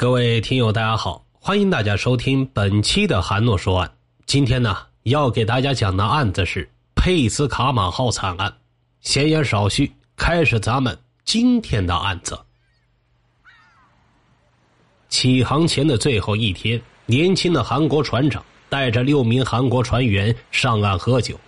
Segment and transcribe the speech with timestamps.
[0.00, 3.92] 各位听友，大家好，欢迎大家收听本期的韩诺说案。
[4.24, 8.50] 今天呢，要给大家讲的案子是佩斯卡马号惨案。
[9.02, 12.34] 闲言少叙，开始咱们今天的案子。
[15.10, 21.38] 起航前的最后一天，年轻的韩国船长带着六名韩国船员上岸喝酒。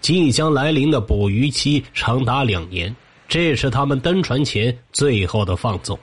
[0.00, 2.96] 即将来临的捕鱼期长达两年，
[3.28, 5.98] 这是他们登船前最后的放纵。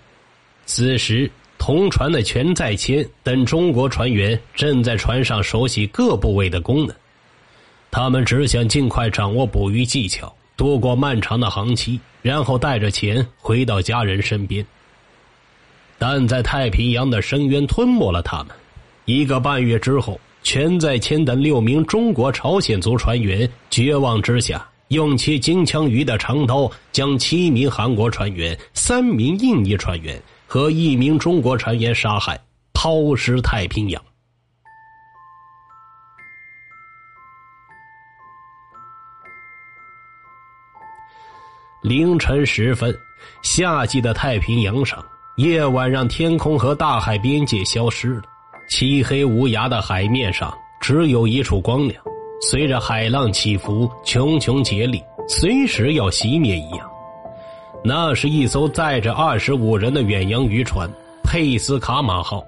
[0.67, 1.27] 此时。
[1.65, 6.93] 同船的全在谦等中国船员正在船上熟悉各部位的功能，
[7.89, 14.65] 他们只想尽快掌握捕鱼技巧，度过漫长的航期，然后带着钱回到家人身边。
[15.97, 18.47] 但在太平洋的深渊吞没了他们。
[19.05, 30.21] 一个半月之后，全在谦等六名中国朝鲜族船员绝望之下，用切金枪鱼的长刀将七名韩国船员、三名印尼船员。
[30.53, 32.39] 和一名中国船员杀害，
[32.75, 33.99] 抛尸太平洋。
[41.81, 42.95] 凌晨时分，
[43.41, 45.03] 夏季的太平洋上，
[45.37, 48.21] 夜晚让天空和大海边界消失了，
[48.69, 51.99] 漆黑无涯的海面上只有一处光亮，
[52.39, 56.92] 随着海浪起伏，茕茕孑立，随时要熄灭一样。
[57.81, 60.89] 那是一艘载着二十五人的远洋渔船
[61.23, 62.43] “佩斯卡马号”。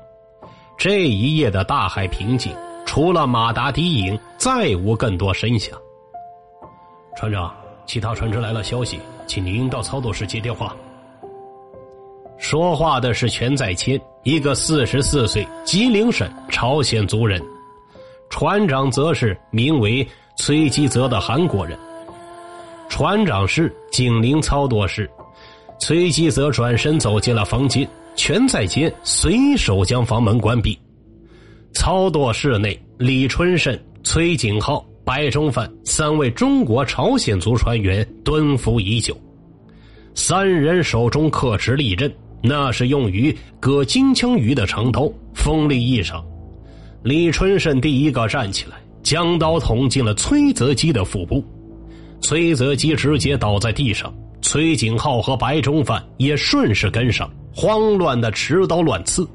[0.77, 2.53] 这一夜的大海平静，
[2.85, 5.77] 除了马达低吟，再无更多声响。
[7.15, 7.53] 船长，
[7.85, 10.75] 其他船只来了消息，请您到操作室接电话。
[12.37, 17.41] 说话的是全在谦，一个四十四岁吉林省朝鲜族人，
[18.29, 21.79] 船长则是名为崔基泽的韩国人。
[22.89, 25.09] 船长室警铃操作室。
[25.79, 30.77] 崔基泽转身走进了房间，全在坚随手将房门关闭。
[31.73, 39.15] 操作室内，李春胜、崔景浩、白中范三位中国朝鲜族船员蹲伏已久，
[40.13, 42.09] 三人手中刻持利刃，
[42.41, 46.25] 那是用于割金枪鱼的长刀，锋利异常。
[47.03, 51.43] 李春胜第一个站起来，将刀捅进了崔泽基的腹部，
[52.21, 54.13] 崔泽基直接倒在地上。
[54.41, 59.27] 崔景浩和白中范也顺势跟上，慌乱的持刀乱刺。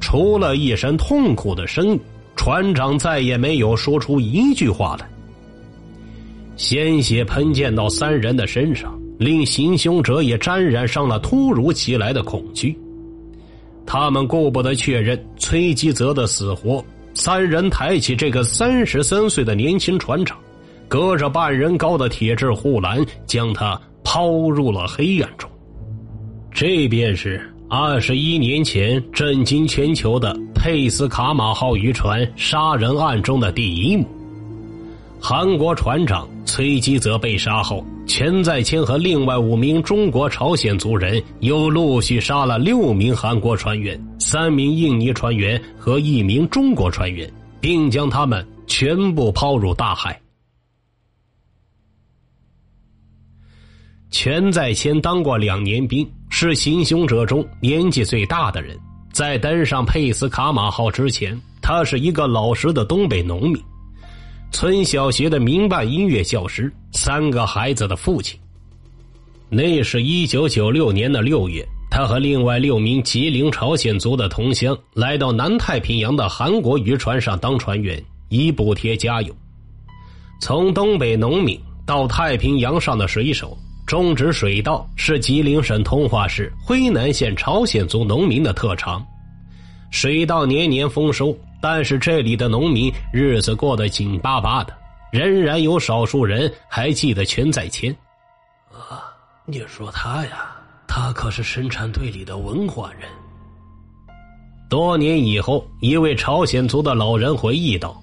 [0.00, 2.00] 除了一声痛苦的声音，
[2.36, 5.08] 船长再也没有说出一句话来。
[6.56, 12.78] 鲜血喷溅到三人的身上，令行凶者也沾染上了突如其来的恐惧。
[13.84, 20.38] 他们顾不得确认崔基泽的死活，三人抬起这个三十三岁的年轻船长。
[20.88, 25.50] 隔着半人高的铁质护栏，将他抛入了黑暗中。
[26.50, 34.06] 这便是二十一年前震惊全球的佩斯卡马号渔船杀人案中的第一幕。
[35.20, 47.28] 韩国船长崔基泽被杀后，全在谦和另外五名中国朝鲜族人又陆续杀了六名韩国船员、三名印尼船员和一名中国船员，
[47.60, 50.18] 并将他们全部抛入大海。
[54.18, 58.74] 全在先当过两年兵，是行凶者中年纪最大的人。
[59.12, 63.62] 在登上佩斯卡马号之前，他是一个老实的东北农民，
[64.50, 68.40] 村小学的民办音乐教师，三个孩子的父亲。
[69.50, 79.36] 那是一九九六年的六月，他和另外六名吉林朝鲜族的同乡来到南太平洋的韩国渔船上当船员，以补贴家用。
[80.40, 83.54] 从东北农民到太平洋上的水手。
[83.86, 89.06] 种植水稻是吉林省通化市辉南县朝鲜族农民的特长，
[89.92, 94.76] 水稻年年丰收，但是这里的农民日子过得紧巴巴的，
[95.12, 97.94] 仍然有少数人还记得全在谦。
[98.72, 99.06] 啊，
[99.44, 100.56] 你说他呀，
[100.88, 103.08] 他可是生产队里的文化人。
[104.68, 108.02] 多年以后，一位朝鲜族的老人回忆道：“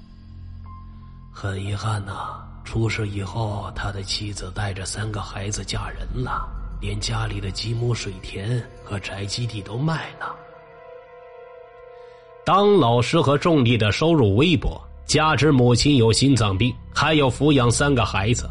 [1.29, 6.47] 很遗憾呐。”出事以后，他的妻子带着三个孩子嫁人了，
[6.81, 10.35] 连家里的几亩水田和宅基地都卖了。
[12.45, 18.49] 当老师和种地的收入微薄，加之母亲有心脏病，还要抚养三个孩子。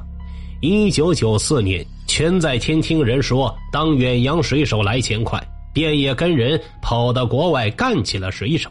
[0.61, 5.43] 一九九四年，全在天听人说当远洋水手来钱快，
[5.73, 8.71] 便也跟人跑到国外干起了水手。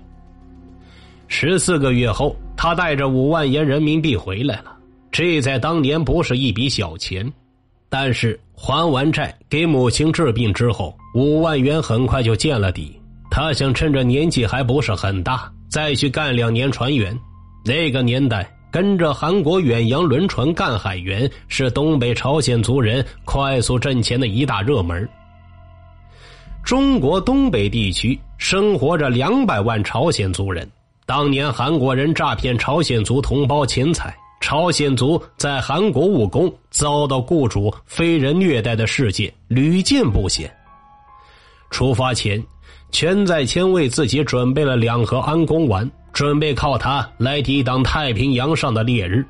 [1.27, 4.77] 十四个月后，他带着五万元人民币回来了。
[5.11, 7.29] 这在当年不是一笔小钱，
[7.89, 12.97] 但是还完债、给母亲治病之后，五万元很快就见了底。
[13.29, 17.17] 他想趁着年纪还不是很大，再去干两年船员。
[17.65, 25.07] 那个年代，跟着韩国远洋轮船干海员是东北朝鲜族人快速挣钱的一大热门。
[26.63, 30.65] 中国东北地区生活着两百万朝鲜族人。
[31.05, 40.51] 当年韩国人诈骗朝鲜族同胞钱财，朝鲜族在韩国务工，遭到雇主非人虐待的事件屡见不鲜。
[41.69, 42.43] 出发前，
[42.91, 49.25] 全在谦为自己准备了两盒安宫丸，准备靠它来抵挡太平洋上的烈日。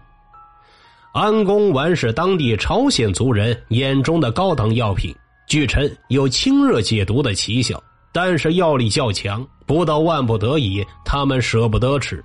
[1.13, 5.13] 安宫丸是当地朝鲜族人眼中的高档药品，
[5.45, 7.79] 据称有清热解毒的奇效。
[8.13, 12.23] 但是药力较强，不到万不得已，他们舍不得吃。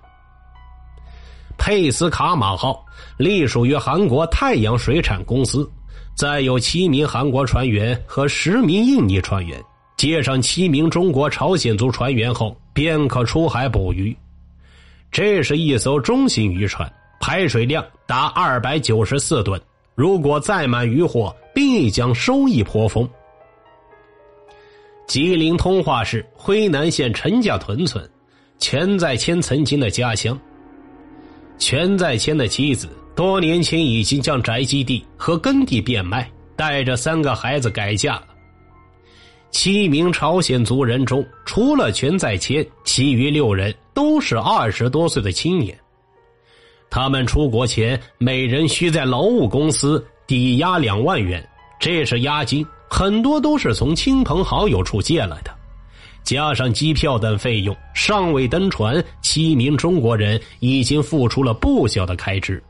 [1.58, 2.84] 佩斯卡马号
[3.16, 5.68] 隶属于韩国太阳水产公司，
[6.14, 9.60] 载有七名韩国船员和十名印尼船员，
[9.96, 14.16] 接上七名中国朝鲜族船员后，便可出海捕鱼。
[15.10, 19.60] 这是一艘中型渔船，排水量达二百九十四吨，
[19.94, 23.08] 如果载满渔获，必将收益颇丰。
[25.06, 28.06] 吉林通化市辉南县陈家屯村，
[28.58, 30.38] 钱在谦曾经的家乡。
[31.58, 38.26] 全在谦的妻子多年前已经将宅基地和耕地变卖，带着三个孩子改嫁了。
[39.50, 45.78] 七名朝鲜族人中，除了全在谦，其余六人都是二十多岁的青年。
[46.90, 51.46] 他们出国前，每人需在劳务公司抵押两万元，
[51.80, 52.66] 这是押金。
[52.88, 55.50] 很多都是从亲朋好友处借来的，
[56.26, 62.60] 加上机票等费用，尚未登船，七名中国人已经付出了不小的开支。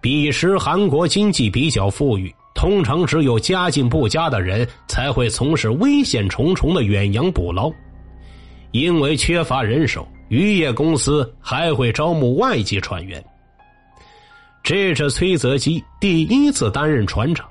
[0.00, 7.70] 彼时韩国经济比较富裕，通常只有家境不佳的人才会从事危险重重的远洋捕捞，
[8.72, 13.24] 因为缺乏人手，渔业公司还会招募外籍船员。
[14.64, 17.48] 这是崔泽基第一次担任船长。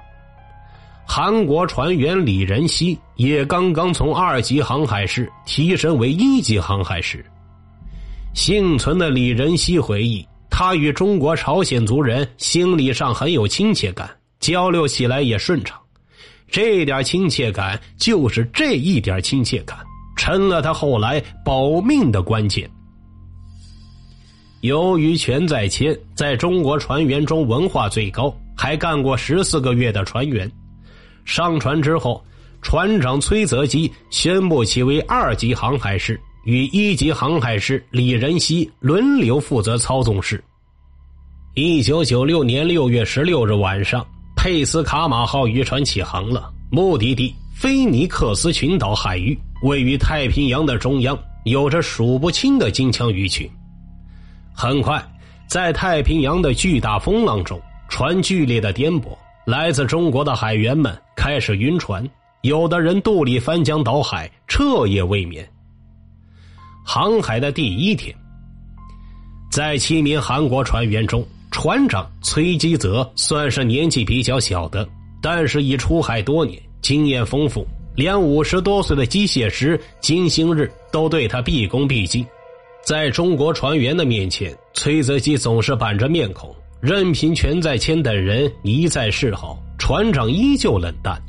[1.12, 7.26] 韩国船员李仁熙也刚刚从二级航海士提升为一级航海士。
[8.36, 14.08] 幸存的李仁熙回忆，他与中国朝鲜族人心理上很有亲切感，
[14.40, 15.76] 交流起来也顺畅。
[16.48, 19.80] 这点亲切感，就是这一点亲切感，
[20.16, 22.70] 成了他后来保命的关键。
[24.62, 30.50] 由于全在谦在中国船员中文化最高，还干过十四个月的船员。
[31.26, 32.24] 上船之后，
[32.62, 40.44] 船长崔泽基宣布其为二级航海师，与一级航海师李仁熙轮流负责操纵室。
[41.56, 44.06] 一九九六年六月十六日晚上，
[44.36, 53.50] 佩斯卡马号渔船起航了，目的地菲尼克斯群岛海域，位于太平洋的中央，有着数不清的金枪鱼群。
[54.54, 55.04] 很快，
[55.48, 59.18] 在太平洋的巨大风浪中，船剧烈的颠簸。
[59.50, 62.08] 来自中国的海员们开始晕船，
[62.42, 65.44] 有的人肚里翻江倒海，彻夜未眠。
[66.86, 68.16] 航海的第一天，
[69.52, 74.88] 在七名韩国船员中，船长崔基泽算是年纪比较小的，
[75.20, 77.66] 但是已出海多年，经验丰富，
[77.96, 82.24] 连五十多岁的机械师金星日都对他毕恭毕敬。
[82.86, 86.56] 在中国船员的面前，崔泽基总是板着面孔。
[86.82, 91.22] 任凭全在谦等人一再示好，船长依旧冷淡。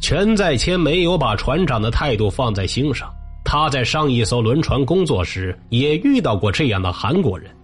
[0.00, 3.08] 全在谦没有把船长的态度放在心上。
[3.44, 7.54] 他在上一艘轮船工作时也遇到过这样的韩国人。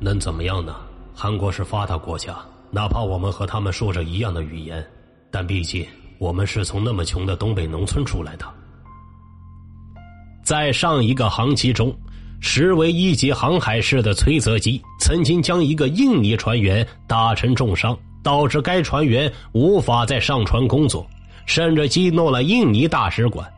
[0.00, 0.74] 能怎么样呢？
[1.14, 2.36] 韩国是发达国家，
[2.70, 4.84] 哪怕我们和他们说着一样的语言，
[5.30, 5.86] 但毕竟
[6.18, 8.44] 我们是从那么穷的东北农村出来的。
[10.42, 11.96] 在上一个航期中。
[12.46, 21.04] 实为一级航海士的崔泽基，曾经将一个印尼船员打成重伤，导致该船员无法再上船工作，
[21.44, 23.52] 甚至激怒了印尼大使馆。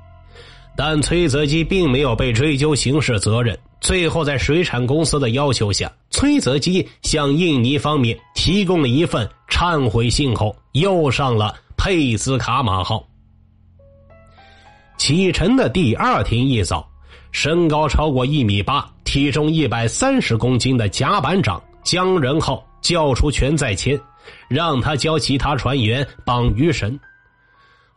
[0.75, 3.57] 但崔泽基并没有被追究刑事责任。
[3.79, 13.07] 最后，在水产公司的要求下，崔泽基向印尼方面提供了一份忏悔信后，又上了佩斯卡马号。
[14.97, 16.88] 启程的第二天一早。
[17.31, 23.99] 身高超过一米八、体重一百三十公斤的甲板长江仁浩叫出全在谦，
[24.49, 26.99] 让他教其他船员绑鱼绳。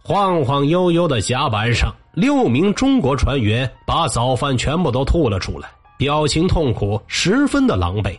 [0.03, 8.17] 晃晃悠悠的甲板上，六名中国船员把早饭全部都吐了出来，表情痛苦，十分的狼狈。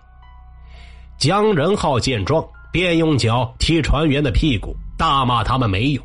[1.19, 6.05] 江仁浩见状，便用脚踢船员的屁股，大骂他们没用。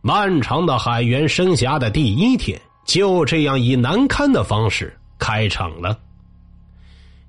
[0.00, 5.98] 漫长的海员生涯的第一天，就这样以难堪的方式开场了。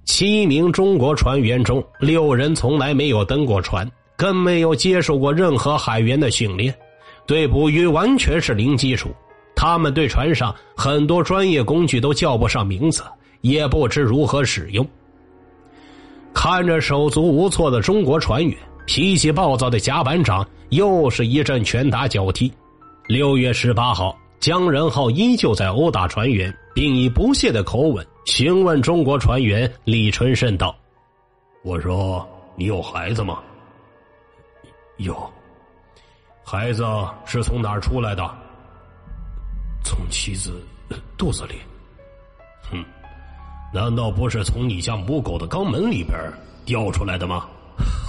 [0.05, 6.75] 七名中国船员中，六人从来没有登过船，更没有接受过任何海员的训练，
[7.25, 9.15] 对捕鱼完全是零基础。
[9.55, 13.03] 他们对船上很多专业工具都叫不上名字，
[13.41, 14.85] 也不知如何使用。
[16.33, 22.51] 看着手足无措的中国船员，脾气暴躁的甲板长又是一阵拳打脚踢。
[23.07, 30.75] 六月十八号，江仁浩依旧在殴打船员，并以不屑的口吻询问中国船员李春盛道
[31.63, 33.39] ：“我说，你有孩子吗？
[34.97, 35.15] 有。
[36.43, 36.83] 孩子
[37.23, 38.29] 是从哪儿出来的？
[39.81, 40.61] 从妻子
[41.17, 41.55] 肚子里。
[42.69, 42.83] 哼。”
[43.73, 46.19] 难道不是从你家母狗的肛门里边
[46.65, 47.47] 掉出来的吗？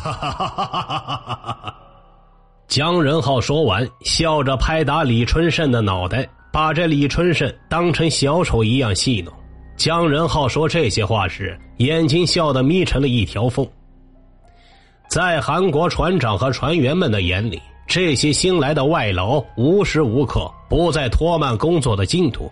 [0.02, 1.76] 哈哈哈哈哈哈！
[2.66, 9.32] 姜仁浩说完，笑着拍打李春盛的脑袋，把这李春盛当成小丑一样戏弄。
[9.76, 13.66] 姜仁浩说这些话时，眼睛笑得眯成了一条缝。
[15.08, 22.50] 在韩国船长和船员们的眼里，这些新来的外劳无时无刻不在拖慢工作的进度。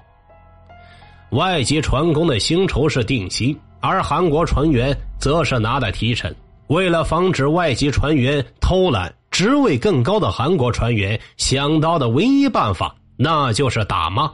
[1.30, 6.32] 外籍船工的薪酬是定薪，而韩国船员则是拿的提成。
[6.68, 14.30] 为了防止外籍船员偷懒，职位更高的韩国船员想到的唯一办法，那就是打骂。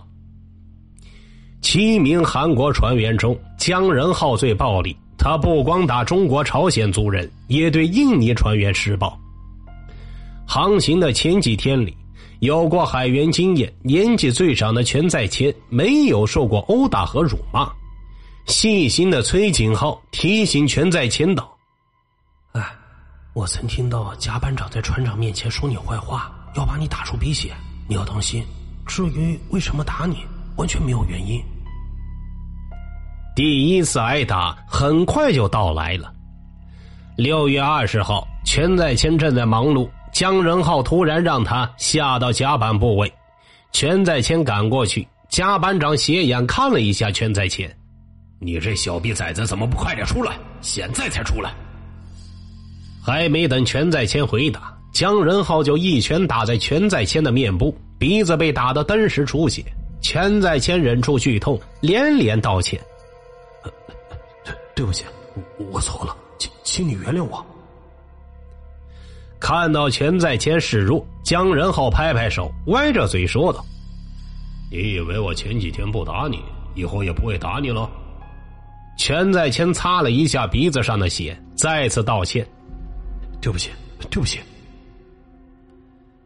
[1.62, 9.18] 七名韩国船员中，姜仁浩最暴力，他不光打中国朝鲜族人，也对印尼船员施暴。
[10.46, 11.96] 航行的前几天里。
[12.40, 17.66] 有过海员经验、年纪最长的全在谦没有受过殴打和辱骂。
[18.44, 21.50] 细心的崔景浩提醒全在谦道：“，
[23.38, 27.54] 我曾听到甲班长在船长面前说你坏话，要把你打出鼻血，
[27.86, 28.44] 你要当心。
[28.84, 30.26] 至于为什么打你，
[30.56, 31.40] 完全没有原因。”
[33.36, 36.12] 第一次挨打很快就到来了。
[37.16, 39.88] 六月二十号，全在谦正在忙碌。
[40.12, 43.12] 姜仁浩突然让他下到甲板部位，
[43.70, 45.06] 全在谦赶过去。
[45.28, 47.72] 甲板长斜眼看了一下全在谦
[48.42, 50.36] ：“你这小逼崽子怎么不快点出来？
[50.60, 51.54] 现在才出来！”
[53.10, 59.64] 还没等全在谦回答，江仁浩就一拳打在全在谦的面部，鼻子被打得登时出血。
[60.02, 62.78] 全在谦忍住剧痛，连连道歉
[64.44, 65.04] ：“对 对不起，
[65.72, 67.44] 我错了，请请你原谅我。”
[69.40, 73.64] 看到全在谦示弱，江仁浩拍拍手，歪着嘴说道
[74.70, 76.40] ：“你以为我前几天不打你，
[76.74, 77.90] 以后也不会打你了？”
[78.98, 82.46] 全在谦擦了一下鼻子上的血，再次道歉
[83.40, 83.70] ：“对不起，
[84.10, 84.40] 对不起。”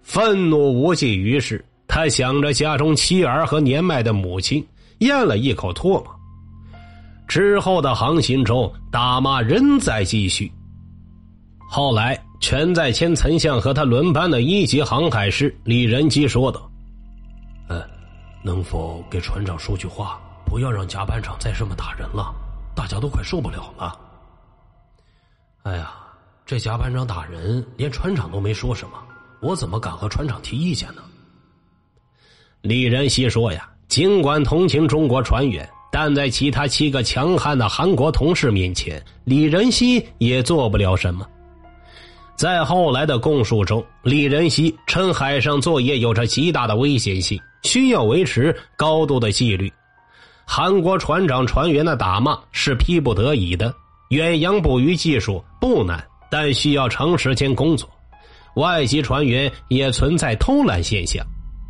[0.03, 4.67] 愤怒无济于事，他想着家中妻儿和年迈的母亲，
[4.99, 6.07] 咽了一口唾沫。
[7.27, 10.53] 之后的航行中，打骂仍在继续。
[11.69, 12.21] 后来。
[12.43, 16.69] 全在谦曾向和他轮班的一级航海师李仁基说道
[17.71, 17.81] ：“呃，
[18.43, 22.35] 能否给船长说句话，不要让甲板长再这么打人了？
[22.75, 23.97] 大家都快受不了了。”
[25.63, 25.95] 哎呀，
[26.45, 28.95] 这甲板长打人，连船长都没说什么，
[29.41, 31.03] 我怎么敢和船长提意见呢？
[32.61, 41.27] 李仁熙说：“呀，尽管同情中国船员，但在其他七个强悍的韩国同事面前，李仁熙也做不了什么。”
[42.37, 49.73] 在后来的供述中，李仁熙称海上作业有着极大的危险性，需要维持高度的纪律。
[50.45, 53.73] 韩国船长船员的打骂是逼不得已的。
[54.09, 57.87] 远洋捕鱼技术不难，但需要长时间工作。
[58.55, 61.23] 外籍船员也存在偷懒现象，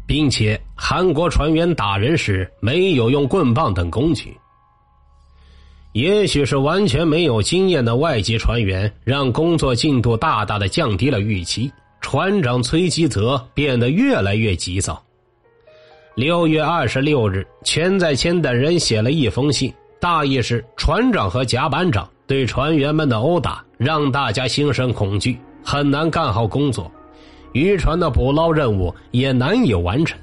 [0.06, 4.32] 并且韩国船员打人时没有用棍棒等工具。
[5.94, 11.68] 也许是完全没有经验的外籍船员，让工作进度大大的降低了预期。
[12.00, 15.02] 船长崔基泽变得越来越急躁。
[16.14, 26.90] 六月二十六日，全在谦等人写了一封信，大意是船长和甲板长对船员们的殴打，让大家心生恐惧，很难干好工作，
[27.52, 30.18] 渔船的捕捞任务也难以完成。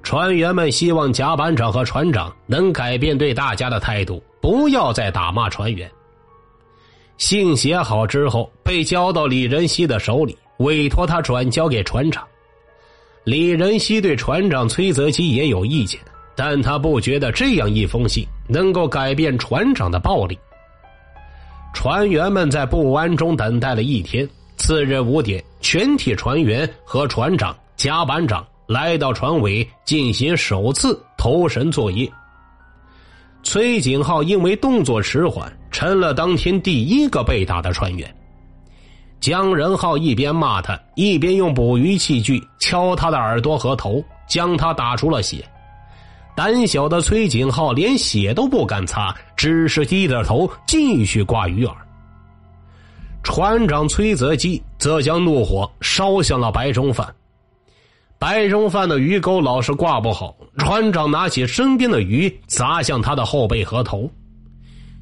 [0.00, 4.22] 船员们希望甲板长和船长能改变对大家的态度。
[4.40, 5.90] 不要再打骂船员。
[7.16, 12.24] 信写好之后，被交到李仁熙的手里，委托他转交给船长。
[13.24, 16.00] 李仁熙对船长崔泽基也有意见，
[16.36, 20.38] 但他不觉得这样一封信能够改变船长的暴力。
[21.74, 24.26] 船员们在不安中等待了一天。
[24.56, 32.10] 次日五点，全体船员和船长、甲板长来到船尾进行首次投绳作业。
[33.42, 38.16] 崔景浩因为动作迟缓，成了当天第一个被打的船员。
[39.20, 45.44] 姜仁浩一边骂他，一边用捕鱼器具敲他的耳朵和头，将他打出了血。
[46.36, 51.72] 胆小的崔景浩连血都不敢擦，只是低着头继续挂鱼饵。
[53.22, 57.14] 船长崔泽基则将怒火烧向了白中范。
[58.18, 64.10] 白中范的鱼钩老是挂不好，船长拿起身边的鱼砸向他的后背和头。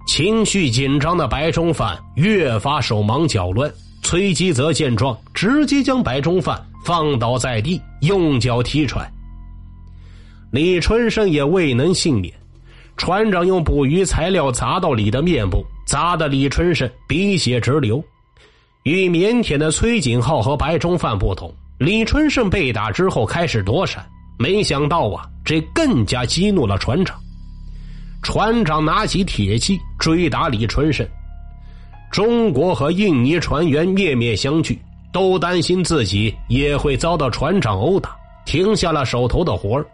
[0.07, 3.73] 情绪紧张的白中范越发手忙脚乱。
[4.03, 9.09] 崔基则见状，直接将白中范放倒在地，用脚踢船。
[10.52, 12.30] 李春生也未能幸免，
[12.99, 18.04] 船长用捕鱼材料砸到李的面部，砸得李春生鼻血直流。
[18.82, 21.50] 与腼腆的崔景浩和白中范不同。
[21.78, 24.06] 李春盛被打之后开始躲闪，
[24.38, 27.18] 没想到啊，这更加激怒了船长。
[28.23, 31.09] 船长拿起铁器追打李春盛。
[32.11, 34.76] 中国和印尼船员面面相觑，
[35.14, 39.87] 都担心自己也会遭到船长殴打，停下了手头的活儿。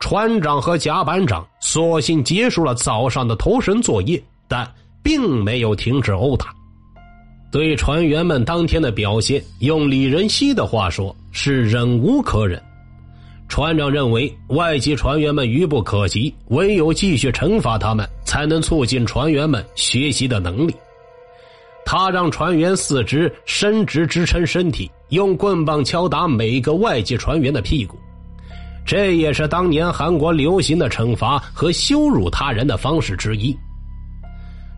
[0.00, 4.68] 船长和甲板长索性结束了早上的投绳作业，但
[5.02, 6.46] 并没有停止殴打。
[7.52, 12.60] 对船员们当天的表现，用李仁熙的话说是忍无可忍。
[13.46, 20.74] 船长认为外籍船员们愚不可及，唯有继续惩罚他们，才能促进船员们学习的能力。
[21.84, 27.98] 他让船员四肢伸直支撑身体，用棍棒敲打每个外籍船员的屁股，
[28.84, 33.56] 这也是当年韩国流行的惩罚和羞辱他人的方式之一。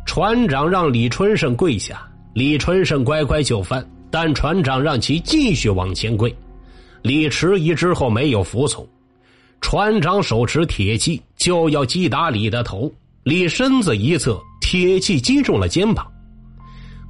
[0.05, 2.03] 船长让李春盛跪下。
[2.35, 6.35] 李春盛乖乖就范，但船长让其继续往前跪。
[7.03, 8.89] 李迟疑之后没有服从，
[9.61, 12.91] 船长手持铁器就要击打李的头。
[13.23, 16.07] 李身子一侧，铁器击中了肩膀。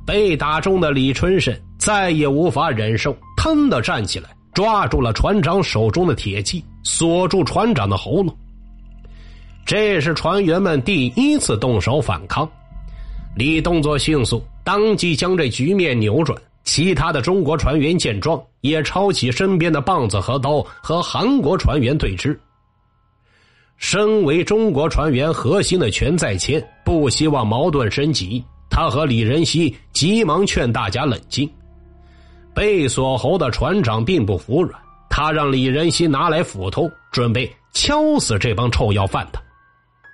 [0.05, 8.37] 被打中的李春盛再也无法忍受，腾的站起来，抓住了船长手中的铁器，锁住船长的喉咙。
[9.65, 12.49] 这是船员们第一次动手反抗。
[13.37, 14.43] 李动作迅速。
[14.65, 16.41] 当即将这局面扭转。
[16.65, 22.39] 其他的中国船员见状，也抄起身边的棒子和刀，和韩国船员对峙。
[23.77, 31.51] 身为中国船员核心的全在谦不希望矛盾升级，他和李仁熙急忙劝大家冷静。
[32.55, 39.41] 被锁喉的船长并不服软，他让李仁熙拿来斧头，准备敲死这帮臭要饭的。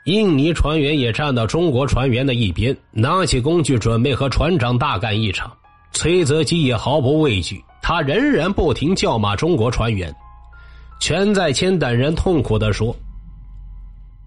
[0.05, 5.53] 印尼船员也站到中国船员的一边，拿起工具准备和船长大干一场。
[5.93, 10.15] 崔泽基也毫不畏惧，他仍然不停叫骂中国船员。
[11.01, 12.95] 全在谦等人痛苦的说：“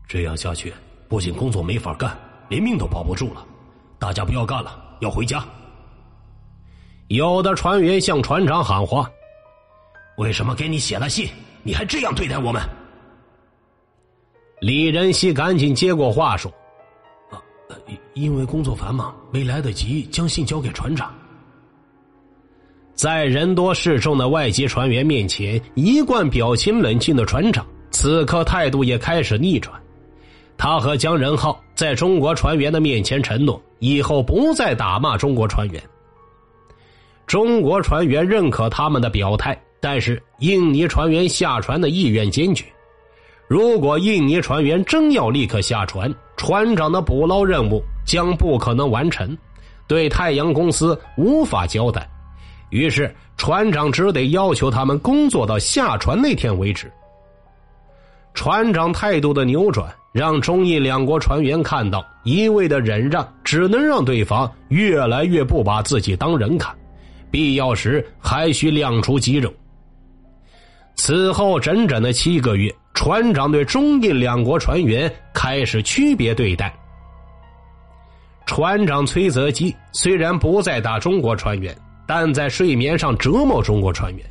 [0.08, 0.74] 这样下去，
[1.08, 2.16] 不仅工作没法干，
[2.50, 3.46] 连命都保不住了。
[3.98, 5.44] 大家不要干了，要回家。”
[7.12, 9.12] 有的船员向船长喊话
[10.16, 11.28] ：“为什么给你写了信，
[11.62, 12.62] 你还这样对待我们？”
[14.62, 16.50] 李仁熙赶紧接过话说
[17.30, 17.36] ：“啊，
[18.14, 21.14] 因为工作繁忙，没来得及将信交给船长。”
[22.96, 29.78] 在人多势众的外籍船员面前，一贯表情冷静的船长此刻态度也开始逆转。
[30.58, 35.84] 他和江仁浩在中国船员的面前承诺，以后不再打骂中国船员。
[37.32, 42.66] 中国船员认可他们的表态，但是印尼船员下船的意愿坚决。
[43.48, 49.38] 如果印尼船员真要立刻下船，船长的捕捞任务将不可能完成，
[49.88, 52.06] 对太阳公司无法交代。
[52.70, 56.92] 于是，船长只得要求他们工作到下船那天为止。
[58.34, 66.76] 船长态度的扭转，让中印两国船员看到，一味的忍让只能让对方越来越不把自己当人看，
[67.32, 69.52] 必要时还需亮出肌肉。
[70.96, 72.72] 此后整整的七个月。
[72.94, 76.72] 船长对中印两国船员开始区别对待。
[78.46, 84.26] 船长崔泽基虽然不再打中国船员，但在睡眠上折磨中国船员。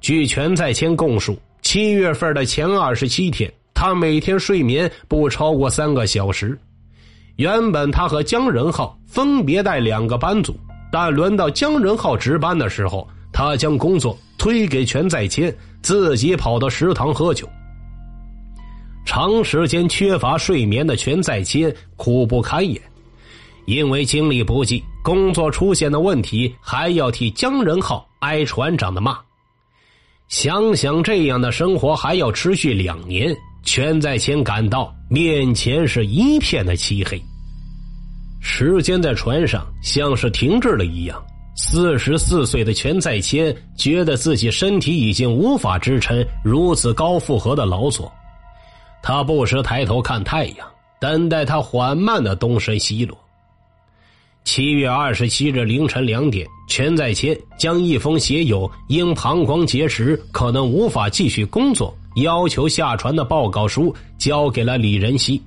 [0.00, 6.56] 据全在谦供述，七月份的前二十七天，他每天睡眠不超过三个小时。
[7.36, 10.56] 原本他和姜仁浩分别带两个班组，
[10.92, 17.48] 但轮到姜仁浩值班的时候，他将工作推给全在谦，自己跑到食堂喝酒。
[19.04, 22.80] 长时间缺乏睡眠的全在谦苦不堪言，
[23.66, 29.18] 因为精力不济，工作出现的问题还要替姜仁浩挨船长的骂。
[30.28, 37.22] 想想这样的生活还要持续两年，全在前感到面前是一片的漆黑。
[38.46, 41.20] 时间在船上像是停滞了一样。
[41.56, 48.12] 四十四岁的全在谦觉得自己身体已经无法支撑如此高负荷的劳作，
[49.02, 50.68] 他不时抬头看太阳，
[51.00, 53.16] 等待它缓慢的东升西落。
[54.44, 65.42] 七月二十七日凌晨两点，全在谦将一封写有因膀胱结石可能无法继续工作，要求下船的报告书交给了李仁熙。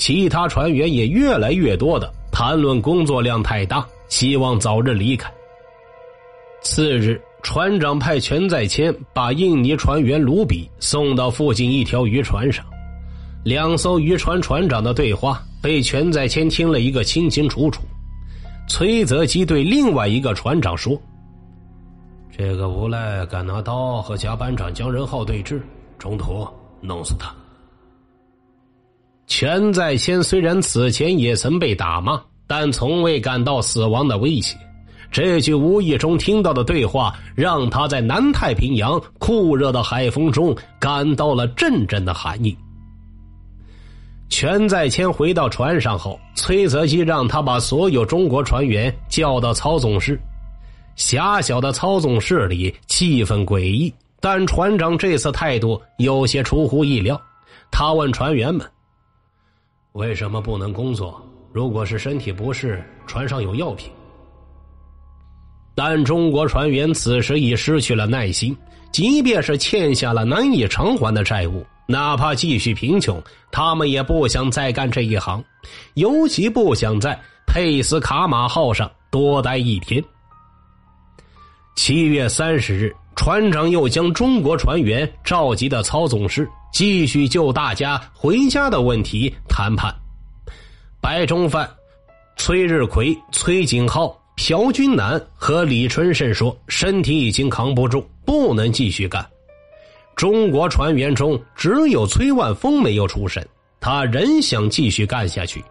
[0.00, 3.86] 其他船员也越来越多的谈论工作量太大。
[4.08, 5.30] 希望早日离开。
[6.62, 12.64] 次日，船长派全在谦把印尼船员卢比送到附近一条渔船上。
[13.44, 17.82] 两艘渔船船长的对话被全在谦听了一个清清楚楚。
[18.68, 21.00] 崔泽基对另外一个船长说
[22.36, 25.60] ：“这个无赖敢拿刀和甲板长江仁浩对峙，
[25.98, 26.48] 中途
[26.80, 27.32] 弄死他。”
[29.30, 32.20] 全在谦虽然此前也曾被打骂。
[32.50, 34.56] 但从未感到死亡的威胁。
[35.12, 42.58] 这句无意中听到的对话，让他在南太平洋酷热的海风中感到了阵阵的寒意。
[44.28, 50.20] 全在谦回到船上后，崔泽基让他把所有中国船员叫到操纵室。
[50.96, 57.20] 狭小的操纵室里气氛诡异，但船长这次态度有些出乎意料。
[57.70, 58.68] 他问船员们
[59.92, 61.20] ：“为什么不能工作？”
[61.52, 63.90] 如果是身体不适，船上有药品。
[65.74, 68.56] 但中国船员此时已失去了耐心，
[68.92, 75.42] 即便是欠下了难以偿还的债务，哪怕继续贫穷，他们也不想再干这一行，
[75.94, 80.00] 尤其不想在佩斯卡马号上多待一天。
[81.74, 89.94] 七月三十日，船长又将中国船员召集到操纵室，继续就大家回家的问题谈判。
[91.00, 91.68] 白中范、
[92.36, 99.26] 崔日奎、崔景浩、朴军南和李春盛说：“身体已经扛不住，不能继续干。”
[100.16, 103.42] 中国船员中只有崔万峰没有出声，
[103.80, 105.64] 他仍想继续干下去。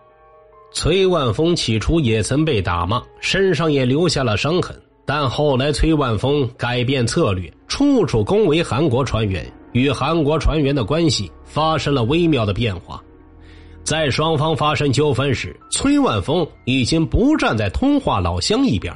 [0.71, 13.01] 崔万峰起初也曾被打骂，身上也留下了伤痕，但后来崔万峰改变策略，处处恭维韩国船员，与韩国船员的关系发生了微妙的变化。
[13.83, 18.95] 在双方发生纠纷时，崔万峰已经不站在通化老乡一边。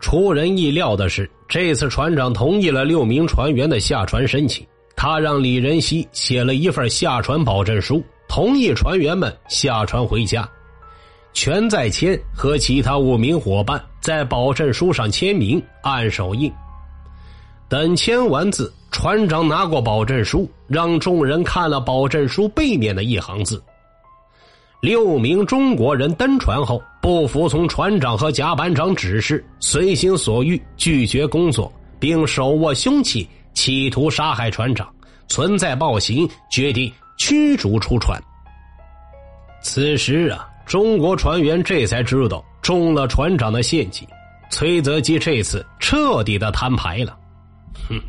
[0.00, 4.64] 出人意料的是，这次船长同意了六名船员的下船申请。
[4.96, 10.48] 他让李仁熙写了一份下船保证书，同意船员们下船回家。
[11.32, 16.52] 全在谦和其他五名伙伴在保证书上签名，按手印。
[17.68, 23.62] 等签完字，船长拿过保证书，让众人看了保证书背面的一行字。
[24.82, 34.88] 六名中国人登船后，不服从船长和甲板长指示，随心所欲拒绝工作，并手握凶器，企图杀害船长，
[35.28, 38.20] 存在暴行，决定驱逐出船。
[39.62, 44.08] 此时啊，中国船员这才知道中了船长的陷阱，
[44.50, 47.16] 崔泽基这次彻底的摊牌了。
[47.86, 48.00] 哼，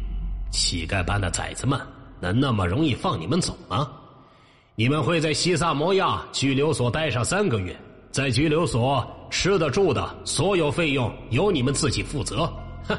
[0.51, 1.79] 乞丐般的崽子们，
[2.19, 3.89] 能那么容易放你们走吗？
[4.75, 7.75] 你们会在西萨摩亚拘留所待上三个月，
[8.11, 12.45] 在拘留所吃的住的所有费用由你们自己负责。
[12.87, 12.97] 哼，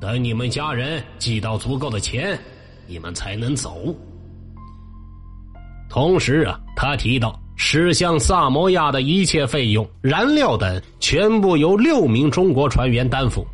[0.00, 2.38] 等你们家人寄到足够的钱，
[2.86, 3.94] 你们才能走。
[5.88, 13.46] 同时啊，他提到驶向萨摩亚的一切费用、燃料等，全部由六名中国船员担负。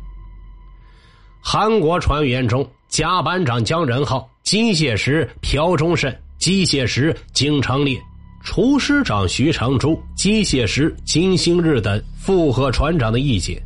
[1.41, 6.13] 韩国船员中，甲板长姜仁浩、机械师朴忠胜。
[6.39, 7.99] 机械师金昌烈、
[8.45, 13.61] 厨师长徐长珠、机械师金星日等附和船长的意见，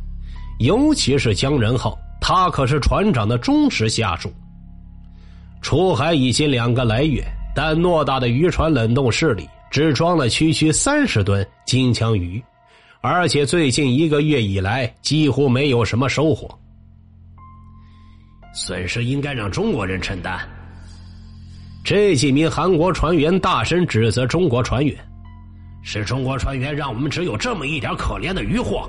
[0.58, 4.28] 尤其是姜仁浩，他可是船长的忠实下属。
[5.62, 12.42] 出海已经两个来月，但偌大的渔船冷冻室里只装了区区三十吨金枪鱼，
[13.00, 16.52] 而且最近一个月以来几乎没有什么收获。
[18.54, 20.38] 损失应该让中国人承担。
[21.84, 24.96] 这几名韩国船员大声指责中国船员
[25.84, 28.88] ：“是中国船员让我们只有这么一点可怜的渔获。”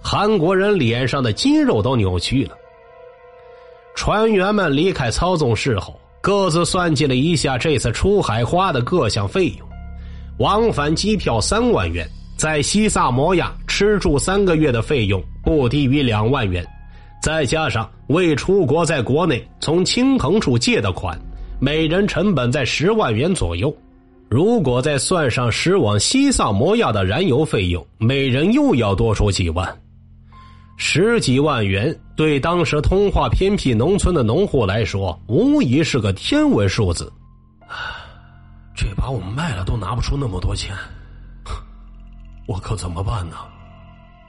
[0.00, 2.56] 韩国人脸上的肌肉都扭曲了。
[3.96, 9.68] 船员们离开操纵室后，各自算计了一下这次出海花的各项费用：
[10.38, 16.64] 往返机票三万元，在西萨摩亚吃住三个月的费用不低于两万元，
[17.20, 21.18] 再加上为出国在国内从青藤处借的款，
[21.60, 23.74] 每人成本在十万元左右。
[24.30, 29.80] 如果再算上驶往西萨摩亚的燃油费用，每人又要多出几万。
[30.76, 37.12] 十几万元对当时通化偏僻农村的农户来说，无疑是个天文数字。
[38.76, 40.72] 这把我们卖了都拿不出那么多钱，
[42.46, 43.36] 我可怎么办呢？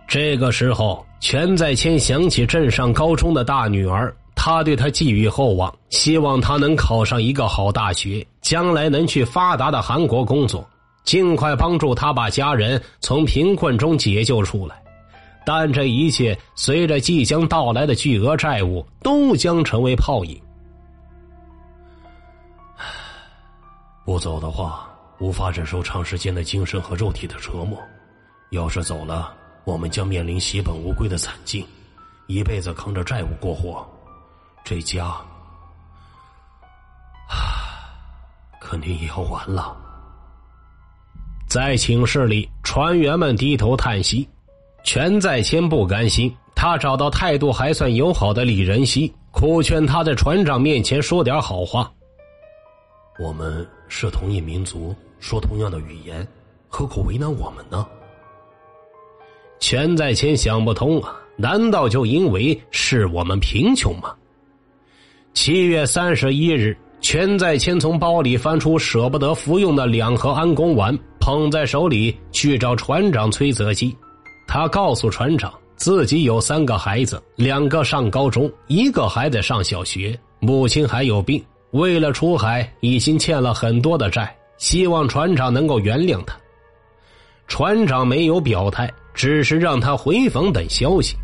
[0.09, 10.67] 这个时候，全在谦想起镇上高中的大女儿，他对她寄予厚望，希望她能考上一个好大学，将来能去发达的韩国工作，
[11.03, 14.81] 尽快帮助他把家人从贫困中解救出来。
[15.45, 20.41] 但这一切随着即将到来的巨额债务，都将成为泡影。
[24.03, 27.77] 不走的话，无法忍受长时间的精神和肉体的折磨；
[28.49, 29.31] 要是走了，
[29.69, 31.63] 我们将面临血本无归的惨境，
[32.25, 33.87] 一辈子扛着债务过活，
[34.63, 35.21] 这家啊，
[38.59, 39.77] 肯定也要完了。
[41.47, 44.27] 在寝室里，船员们低头叹息。
[44.83, 51.91] 全在谦不甘心，他找到态度还算友好的李仁熙，苦劝他在船长面前说点好话。
[53.19, 56.27] 我们是同一民族，说同样的语言，
[56.67, 57.87] 何苦为难我们呢？
[59.59, 64.13] 全在谦想不通啊，难道就因为是我们贫穷吗？
[65.33, 73.95] 七月三十一日，全在谦从包里翻出舍不得服用的两盒安宫丸，捧在手里去找船长崔泽基。
[74.47, 86.38] 他告诉船长，自己有三个孩子，两个上高中，一个还在上小学，母亲还有病，为了出海已经欠了很多的债，希望船长能够原谅他。
[87.49, 91.17] 船长没有表态，只是让他回房等消息。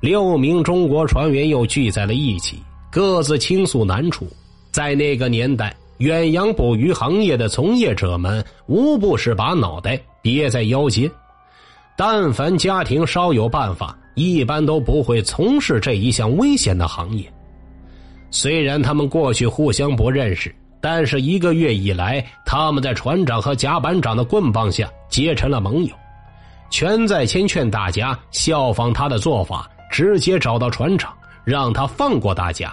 [0.00, 2.62] 六名中国船员又聚在了一起，
[2.92, 4.28] 各自倾诉难处。
[4.70, 11.10] 在那个年代，远洋捕鱼行业的从业者们无不是把脑袋别在腰间。
[11.96, 17.24] 但凡家庭稍有办法，一般都不会从事这一项危险的行业。
[18.30, 20.54] 虽然他们过去互相不认识，
[20.88, 25.92] 但是一个月以来，他们在船长和甲板长的棍棒下结成了盟友。
[26.70, 32.72] 全在谦劝大家效仿他的做法，直接找到船长，让他放过大家。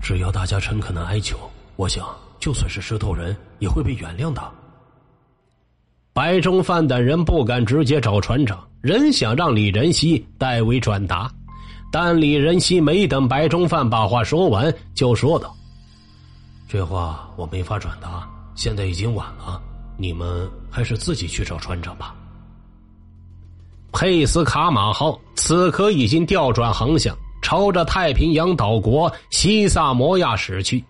[0.00, 1.36] 只要大家诚恳的哀求，
[1.76, 2.02] 我想
[2.40, 4.42] 就算是石头人也会被原谅的。
[6.14, 11.30] 白中范等人不敢直接找船长，仍想让李仁熙代为转达，
[11.92, 15.54] 但李仁熙没等白中范把话说完，就说道
[16.68, 19.62] ：“这话我没法转达，现在已经晚了，
[19.96, 22.14] 你们还是自己去找船长吧。”
[23.92, 30.84] 佩斯卡马号此刻已经调转航向，朝着太平洋岛国西萨摩亚驶去。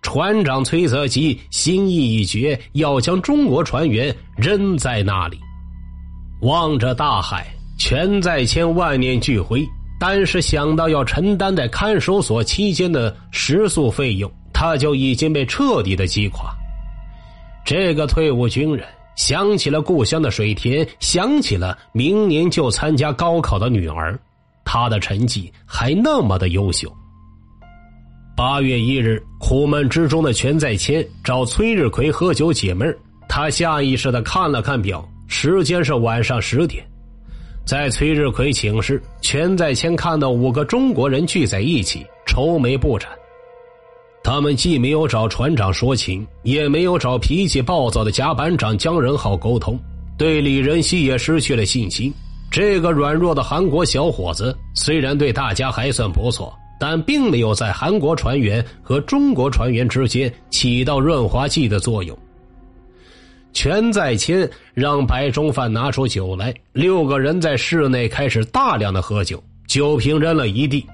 [0.00, 5.38] 船长崔泽基心意已决，要将中国船员扔在那里。
[6.40, 7.46] 望着大海，
[7.78, 9.64] 全在千万念俱灰。
[10.00, 14.28] 但是想到要承担在看守所期间的食宿费用，
[14.62, 16.54] 他就已经被彻底的击垮。
[17.64, 24.16] 这个退伍军人想起了故乡的水田，想起了明年就参加高考的女儿，
[24.64, 26.88] 他的成绩还那么的优秀。
[28.36, 32.96] 八月一日，苦闷之中的全在谦找崔日奎喝酒解闷
[33.28, 36.86] 他下意识的看了看表，时间是晚上十点。
[37.66, 43.10] 在崔日奎寝室，全在谦看到五个中国人聚在一起，愁眉不展。
[44.24, 49.78] 他们既没有找船长说情，也没有找脾气暴躁的甲板长姜仁浩沟通，
[50.16, 52.12] 对李仁熙也失去了信心。
[52.50, 56.52] 这个软弱的韩国小伙子，虽然对大家还算不错。
[56.80, 62.18] 但并没有在韩国船员和中国船员之间起到润滑剂的作用。
[63.52, 70.84] 全在谦让白中范拿出酒来，六个人在室内开始大量的喝酒，酒瓶扔了一地。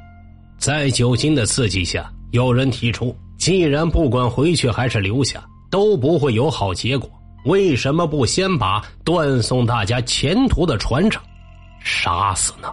[0.59, 7.09] 在酒精的刺激下，有人提出：既然不管回去还是留下都不会有好结果，
[7.45, 11.23] 为什么不先把断送大家前途的船长
[11.81, 12.69] 杀死呢？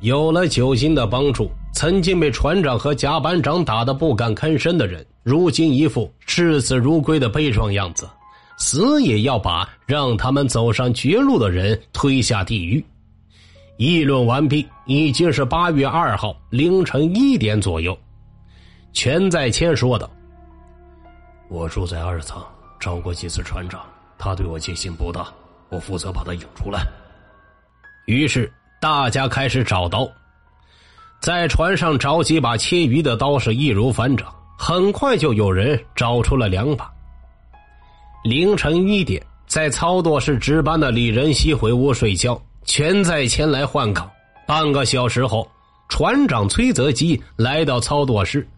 [0.00, 1.50] 有了酒精的帮助。
[1.74, 8.08] 曾经被船长和甲板长打得不敢吭声的人，如今一副视死如归的悲壮样子，
[8.56, 12.84] 死也要把让他们走上绝路的人推下地狱。
[13.76, 17.96] 议论完毕，已经是八月二号凌晨一点左右。
[18.92, 20.10] 全在谦说道
[21.48, 22.42] ：“我住在二层，
[22.78, 23.80] 找过几次船长，
[24.18, 25.28] 他对我戒心不大，
[25.68, 26.80] 我负责把他引出来。”
[28.06, 28.52] 于是。
[28.80, 30.08] 大家开始找刀，
[31.18, 36.88] 在船上找几把切鱼的刀是易如反掌，很快就有人找出了两把。
[38.22, 44.08] 凌晨一点，在操作室值班的李仁熙回屋睡觉，全在前来换岗。
[44.46, 45.50] 半个小时后，
[45.88, 48.48] 船长崔泽基来到操作室，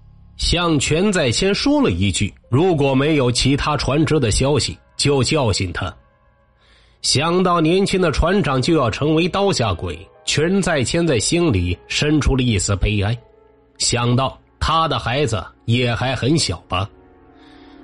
[0.41, 5.95] 向全在前说了一句：“如果没有其他船只的消息，就叫醒他。”
[7.03, 13.17] 想到年轻的船长就要成为刀下鬼，全在谦在心里生出了一丝悲哀。
[13.77, 16.89] 想到他的孩子也还很小吧，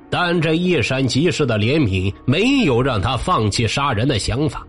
[0.09, 4.66] 但这一闪即逝的怜悯没有让他放弃杀人的想法。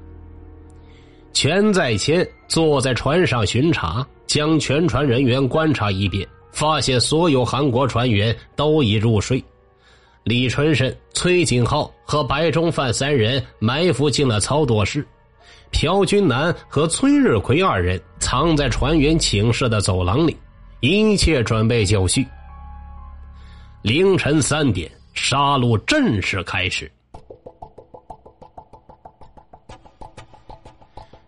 [1.31, 9.43] 全在谦坐在船上巡查，将全船人员观察一遍，发现所有韩国船员都已入睡。
[10.23, 15.05] 李春生、崔景浩和白中范三人埋伏进了操作室，
[15.69, 20.35] 朴军南和崔日奎二人藏在船员寝室的走廊里，
[20.79, 22.25] 一切准备就绪。
[23.83, 26.91] 凌晨三点，杀戮正式开始。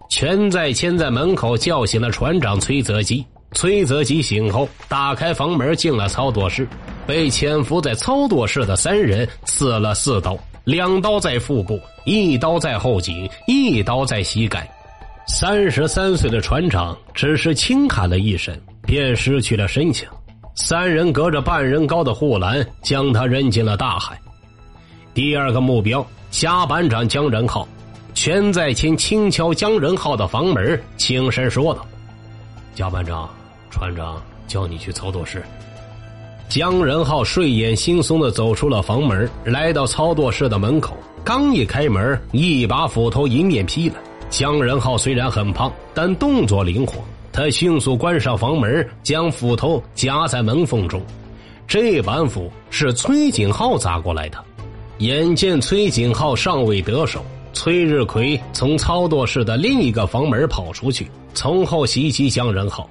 [0.09, 3.23] 全在谦在门口叫醒了船长崔泽基。
[3.53, 6.67] 崔泽基醒后，打开房门进了操作室，
[7.07, 14.69] 被潜伏在操作室的三人刺了四刀，两刀在腹部，一刀在后颈，一刀在膝盖。
[15.27, 20.09] 三十三岁的船长只是轻喊了一声，便失去了声响。
[20.55, 24.19] 三人隔着半人高的护栏将他扔进了大海。
[25.13, 27.67] 第二个目标，甲班长江仁浩。
[28.15, 31.85] 全在前轻敲江仁浩的房门，轻声说道
[32.75, 33.29] ：“甲班长。”
[33.69, 35.43] 船长叫你去操作室。
[36.47, 40.97] 江仁浩睡眼惺忪的走出了房门，来到操作室的门口。
[41.23, 43.95] 刚一开门，一把斧头迎面劈来。
[44.31, 47.03] 江仁浩虽然很胖，但动作灵活。
[47.31, 50.99] 他迅速关上房门，将斧头夹在门缝中。
[51.67, 54.43] 这板斧是崔景浩砸过来的。
[54.97, 62.89] 眼见崔景浩尚未得手，崔日奎从操作室的另一个房门跑出去，从后袭击江仁浩。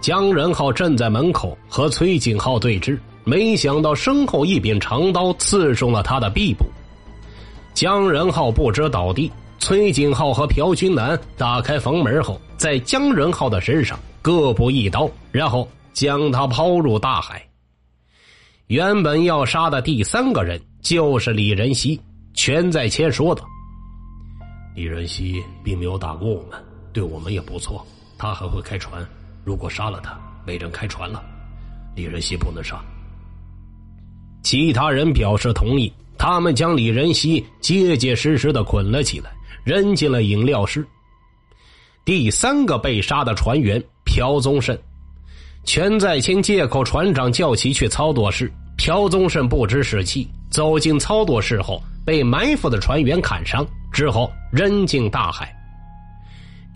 [0.00, 6.64] 江仁浩站在门口和崔景浩对峙，没想到身后一柄长刀刺中了他的臂部。
[7.74, 17.42] 江仁浩不知倒地，崔景浩和朴军南打开房门后，在江仁浩的身上各补一刀，然后将他抛入大海。
[18.68, 22.00] 原本要杀的第三个人就是李仁熙，
[22.34, 23.44] 全在前说道
[24.74, 26.52] ：“李仁熙并没有打过我们，
[26.92, 27.84] 对我们也不错，
[28.16, 29.06] 他还会开船。”
[29.46, 31.24] 如果杀了他，没人开船了。
[31.94, 32.84] 李仁熙不能杀。
[34.42, 39.30] 其他人表示同意，他们将李仁熙结结实实的捆了起来，
[39.62, 40.84] 扔进了饮料室。
[42.04, 44.76] 第三个被杀的船员朴宗盛，
[45.62, 55.54] 全在清借口船长叫其去操作室，朴宗盛不知是气，走进操作室后被埋伏的船员砍伤，之后扔进大海。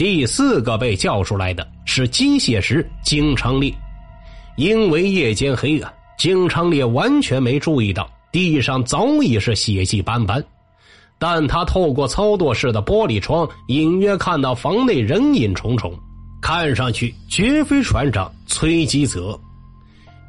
[0.01, 3.71] 第四个被叫出来的是机械师金昌烈，
[4.57, 10.43] 因为夜间黑暗，金昌烈完全没注意到地上早已是血迹斑斑，
[11.19, 15.93] 但他透过操作室的玻璃窗，隐约看到房内人影重重，
[16.41, 19.39] 看上去绝非船长崔基泽。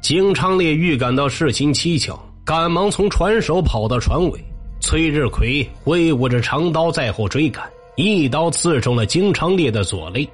[0.02, 4.38] 金昌烈预感到事情蹊跷，赶忙从船首跑到船尾，
[4.82, 7.64] 崔日奎挥舞着长刀在后追赶。
[7.96, 10.28] 一刀刺中了金昌烈的左肋，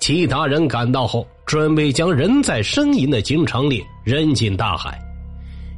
[0.00, 4.98] 其他人赶到后，准备将仍在呻吟的金昌烈扔进大海。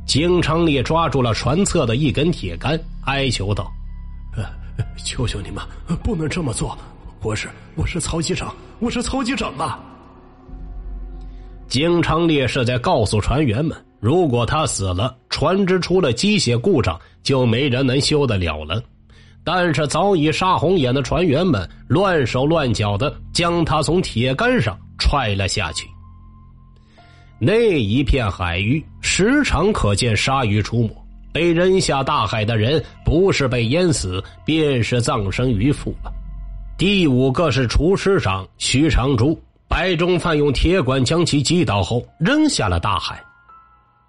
[0.06, 3.68] 金昌烈抓住了船侧的一根铁杆，哀求道
[5.04, 5.62] ：“求求你们，
[6.04, 6.78] 不能这么做！
[7.22, 9.80] 我是我是曹机长，我是曹机长啊！”
[11.66, 18.80] 金昌烈是在告诉船员们，如果他死了，船只出了机械故障，就没人能修得了了。
[19.46, 25.86] 但是早已杀红眼的船员们乱手乱脚的将他从铁杆上踹了下去。
[27.38, 30.90] 那一片海域时常可见鲨鱼出没，
[31.32, 36.12] 被扔下大海的人不是被淹死，便是葬身鱼腹了。
[36.76, 43.22] 第五个是厨师长徐长珠，白中范用铁管将其击倒后扔下了大海。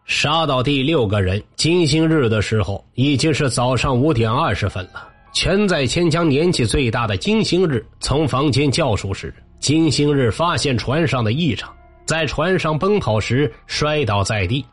[0.05, 5.07] 杀到第六个人金星日的时候，已经是早上五点二十分了。
[5.34, 11.71] 全在千将年纪最大的金星日从房间叫出时，金星日发现船上的异常，
[12.05, 14.65] 在船上奔跑时摔倒在地。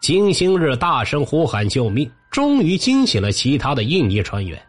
[0.00, 4.60] 金星日大声呼喊救命，终于惊醒了其他的印尼船员。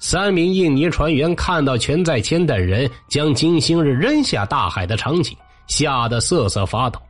[0.00, 5.36] 三名印尼船员看到全在谦等人将金星日扔下大海的场景，
[5.66, 7.00] 吓得瑟瑟发抖。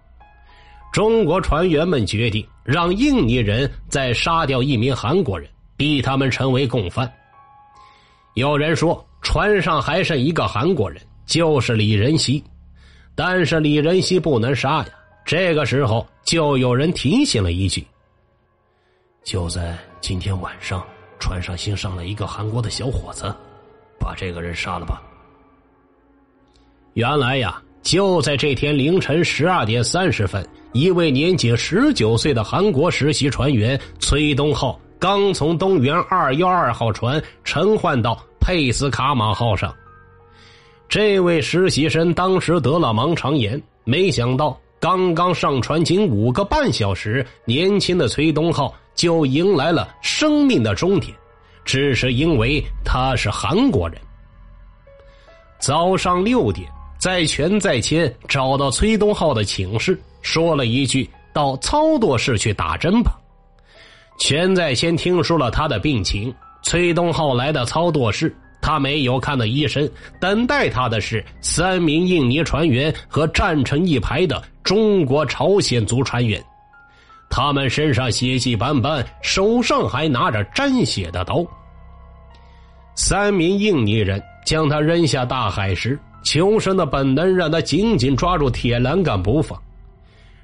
[0.92, 7.10] 中国船员们决定让印尼人再杀掉一名韩国人，逼他们成为共犯。
[8.38, 12.40] 有人说，船上还剩一个韩国人，就是李仁熙，
[13.16, 14.86] 但是李仁熙不能杀呀。
[15.24, 17.84] 这个时候，就有人提醒了一句
[19.24, 20.86] ：“就在今天晚上，
[21.18, 23.34] 船上新上了一个韩国的小伙子，
[23.98, 25.02] 把这个人杀了吧。”
[26.94, 38.16] 原来呀，就在这天凌晨十二点三十分，一位年仅十九岁的韩国实习船员崔东浩刚从东源二幺二号船乘换到
[38.48, 39.76] 佩斯卡马号上。
[40.88, 44.58] 这位实习生当时得了盲肠炎，没想到。
[44.80, 51.14] 刚刚上船仅五个半小时，年轻的崔东浩就迎来了生命的终点，
[51.62, 54.00] 只是因为他是韩国人。
[55.58, 56.66] 早上六点，
[56.98, 63.12] 在全在谦找到崔东浩的寝室，说了一句：“到操作室去打针吧。”
[64.18, 66.34] 全在谦听说了他的病情，
[66.68, 68.30] 崔东浩来到操作室。
[68.60, 69.88] 他没有看到医生，
[70.20, 76.44] 等待他的是三名印尼船员和站成一排的中国朝鲜族船员，
[77.30, 81.42] 他们身上血迹斑斑，手上还拿着沾血的刀。
[82.94, 89.58] 三名印尼人将他扔下大海时，求生的本能让他紧紧抓住铁栏杆不放，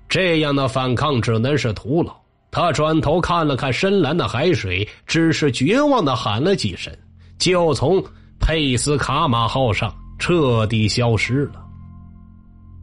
[0.08, 2.23] 这样的反抗只能是徒劳。
[2.55, 6.96] 他转头看了看深蓝的海水，只是绝望的喊了几声。
[7.36, 8.00] 就从
[8.38, 11.55] 佩斯卡马号上彻底消失了。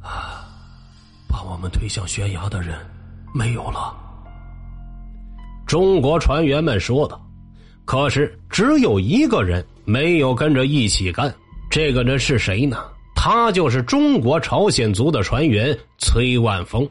[0.02, 0.46] 啊，
[1.26, 2.78] 把我们推向悬崖的人
[3.34, 3.96] 没有了。
[5.66, 7.26] 中国船员们说道。
[7.86, 11.34] 可是只有一个人没有跟着一起干，
[11.70, 12.78] 这个人是谁呢？
[13.16, 16.88] 他就是中国朝鲜族的船员崔万峰。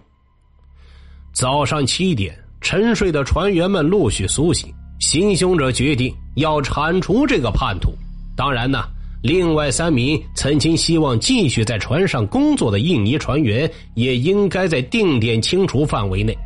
[1.33, 4.73] 早上七点，沉睡的船员们陆续苏醒。
[5.01, 7.91] 行凶者决定要铲除这个叛徒。
[8.37, 8.85] 当然呢，
[9.23, 16.37] 另外三名曾经希望继续在船上工作的印尼船员也应该在定点清除范围内。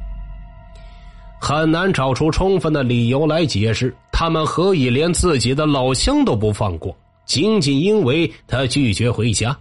[1.41, 6.97] 很难找出充分的理由来解释他们何以连自己的老乡都不放过，
[7.27, 9.55] 仅仅因为他拒绝回家。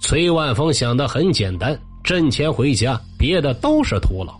[0.00, 4.34] 崔万峰想的很简单：挣钱回家，别的都是徒劳。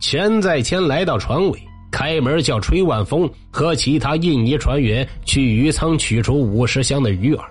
[0.00, 1.58] 钱在谦来到船尾。
[1.90, 7.44] 开门叫崔万峰和其他印尼船员去鱼舱取出五十箱的鱼饵。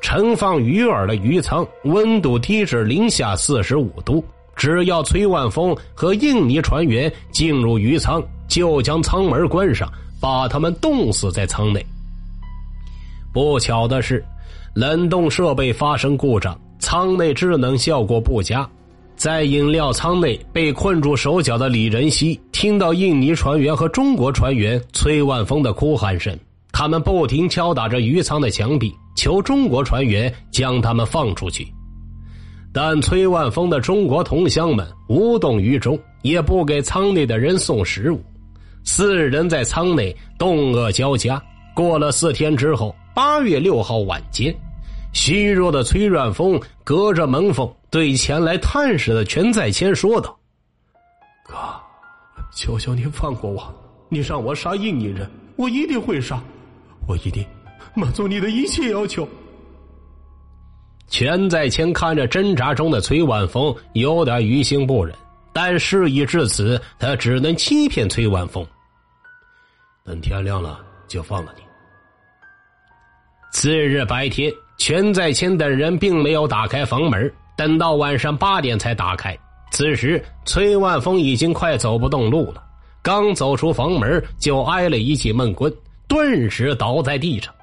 [0.00, 4.24] 盛放鱼饵的鱼舱温度低至零下四十五度，
[4.54, 11.84] 只要崔万峰和印尼船员进入鱼舱，就将舱门关上，把他们冻死在舱内。
[13.32, 14.24] 不巧的是，
[14.74, 18.68] 冷冻设备发生故障，舱内制冷效果不佳。
[19.20, 26.34] 在饮料舱内被困住手脚的李仁熙，听到印尼船员和中国船员崔万峰的哭喊声，
[26.72, 31.68] 他们不停敲打着鱼舱的墙壁，求中国船员将他们放出去。
[32.72, 38.22] 但崔万峰的中国同乡们无动于衷，也不给舱内的人送食物。
[38.84, 41.38] 四人在舱内冻饿交加。
[41.74, 44.50] 过了四天之后，八月六号晚间。
[45.12, 50.38] 虚弱的崔远峰隔着门缝对前来探视的全在谦说道
[51.44, 51.56] ：“哥，
[52.54, 53.74] 求求您放过我！
[54.08, 56.40] 你让我杀印尼人，我一定会杀，
[57.08, 57.44] 我一定
[57.94, 59.28] 满足你的一切要求。”
[61.08, 65.14] 全在谦看着挣扎中的崔万峰，有点于心不忍，
[65.52, 68.64] 但事已至此，他只能欺骗崔万峰。
[70.04, 71.62] 等天亮了就放了你。
[73.50, 74.52] 次日白天。
[74.80, 79.38] 全在谦等人并没有打开房门，等到晚上八点才打开。
[79.70, 82.64] 此时，崔万峰已经快走不动路了，
[83.02, 85.70] 刚走出房门就挨了一记闷棍，
[86.08, 87.54] 顿时倒在地上。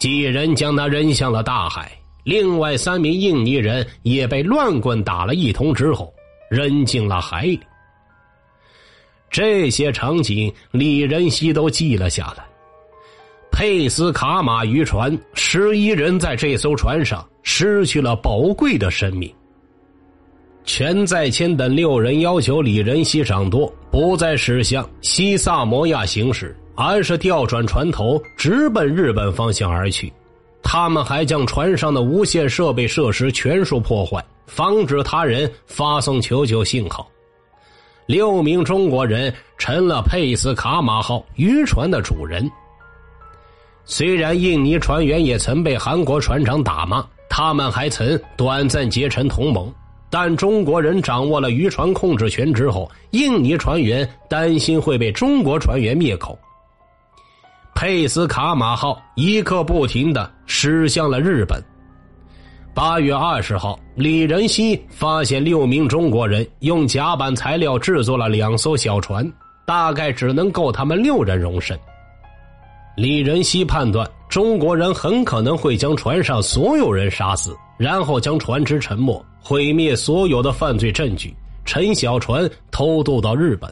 [0.00, 1.92] 几人将他扔向了大海，
[2.24, 6.12] 另外三名印尼人也被乱棍打了一通之后，
[6.50, 7.60] 扔进了海里。
[9.30, 12.44] 这些场景，李仁熙都记了下来。
[13.56, 19.32] 佩斯卡马渔船，十一人在这艘船上失去了宝贵的生命。
[20.64, 30.12] 全在谦等六人要求李仁熙掌舵，不再驶向西萨摩亚行驶，而是调转船头，直奔日本方向而去。
[30.62, 37.08] 他们还将船上的无线设备设施全数破坏，防止他人发送求救信号。
[38.04, 42.46] 六名中国人成了佩斯卡马号渔船的主人。
[43.88, 49.72] 虽然印尼船员也曾被韩国船长打骂，他们还曾短暂结成同盟，
[50.10, 56.36] 但中国人掌握了渔船控制权之后，印尼船员担心会被中国船员灭口。
[57.76, 61.62] 佩斯卡马号一刻不停的驶向了日本。
[62.74, 69.30] 八月二十号，李仁熙发现六名中国人用甲板材料制作了两艘小船，
[69.64, 71.78] 大概只能够他们六人容身。
[72.96, 81.34] 李仁熙判断，中国人很可能会将船上所有人杀死，然后将船只沉没，毁灭所有的犯罪证据，
[81.66, 83.70] 乘小船偷渡到日本。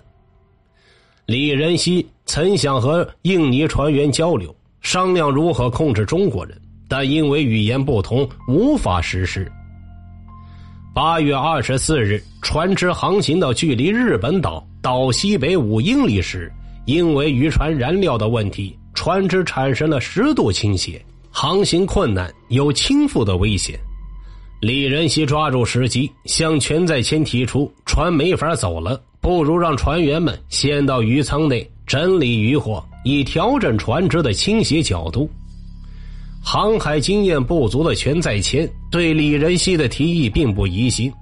[1.25, 9.51] 李仁熙曾想和印尼船员交流，商量如何控制中国人，但因为语言不通，无法实施。
[10.95, 16.53] 八月二十四日，船只航行到距离日本岛岛西北五英里时，
[16.85, 18.79] 因为渔船燃料的问题。
[19.05, 20.99] 船只产生了十度倾斜，
[21.31, 23.79] 航行困难，有倾覆的危险。
[24.63, 35.29] 李仁熙抓住时机，向全在谦提出：船没法走了，不如让船员们先到鱼舱内整理渔货，以调整船只的倾斜角度。
[36.43, 41.13] 航海经验不足的全在谦对李仁熙的提议并不疑心。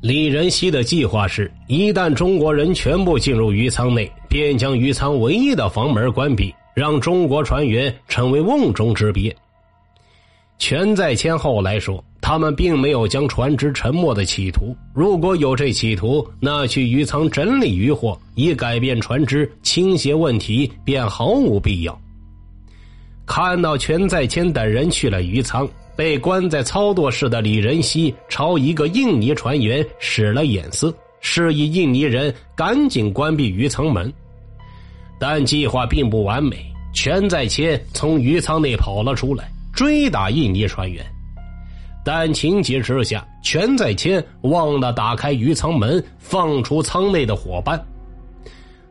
[0.00, 6.54] 李仁熙的计划是，一旦中国人全部进入鱼舱内，便将鱼舱唯一的房门关闭。
[6.76, 9.34] 让中国船员成为瓮中之鳖。
[10.58, 14.76] 全在谦后来说，他们并没有将船只沉没的企图。
[14.92, 21.98] 如果有这企图，那去渔舱整理渔货以改变船只倾斜问题便毫无必要。
[23.24, 25.66] 看到全在谦等人去了渔舱，
[25.96, 34.12] 被关在操作室的李仁熙朝一个印尼船员使了眼色，示意印尼人赶紧关闭鱼舱门。
[35.18, 36.56] 但计划并不完美，
[36.92, 41.04] 全在谦从鱼舱内跑了出来，追打印尼船员。
[42.04, 47.82] 但情急之下，全在谦忘了打开鱼舱门，放出舱内的伙伴。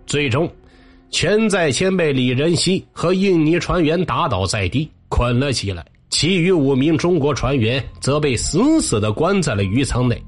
[0.05, 0.51] 最终，
[1.11, 5.86] 全在谦被李仁熙和印尼船员打倒在地，捆了起来。
[6.09, 10.21] 其余五名中国船员则被死死的关在了鱼舱内。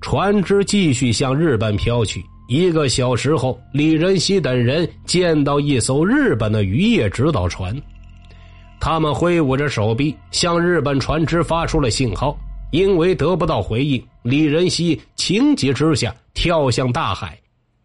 [0.00, 2.24] 船只继续向日本飘去。
[2.48, 7.76] 一个小时后，李仁熙等人见到一艘日本的渔业指导船，
[8.80, 12.36] 他们挥舞着手臂向日本船只发出了信号。
[12.70, 17.38] 因为得不到回应，李仁熙情急之下跳向大海，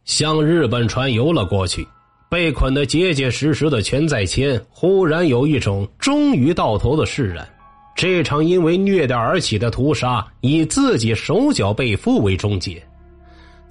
[0.05, 1.85] 向日本船游了过去。
[2.29, 7.47] 被捆得结结实实的全在谦忽然有一种终于到头的释然。
[7.95, 12.81] 这场因为虐待而起的屠杀，以自己手脚被缚为终结。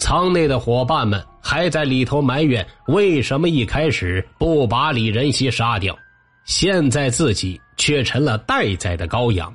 [0.02, 5.96] 舱内的伙伴们还在里头埋怨，为什么一开始不把李仁熙杀掉，
[6.44, 9.54] 现在自己却成了待宰的羔羊。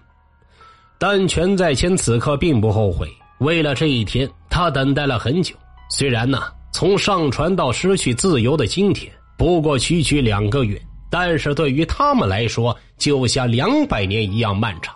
[0.97, 5.53] 但全在谦此刻并不后悔，为了这一天，他等待了很久。
[5.89, 14.95] 虽然呢，从上船到失去自由的今天不过区区两个月，但是对于他们来说，就像两百年一样漫长。